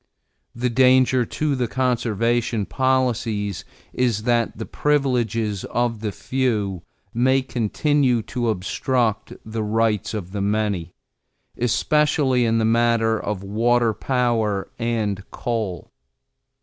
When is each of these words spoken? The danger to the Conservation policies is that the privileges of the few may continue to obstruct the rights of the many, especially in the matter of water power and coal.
The 0.55 0.71
danger 0.71 1.25
to 1.27 1.53
the 1.55 1.67
Conservation 1.67 2.65
policies 2.65 3.63
is 3.93 4.23
that 4.23 4.57
the 4.57 4.65
privileges 4.65 5.63
of 5.65 5.99
the 5.99 6.11
few 6.11 6.81
may 7.13 7.43
continue 7.43 8.23
to 8.23 8.49
obstruct 8.49 9.33
the 9.45 9.61
rights 9.61 10.15
of 10.15 10.31
the 10.31 10.41
many, 10.41 10.95
especially 11.55 12.45
in 12.45 12.57
the 12.57 12.65
matter 12.65 13.19
of 13.19 13.43
water 13.43 13.93
power 13.93 14.71
and 14.79 15.23
coal. 15.29 15.91